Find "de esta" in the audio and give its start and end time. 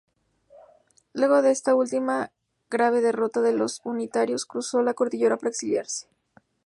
1.43-1.75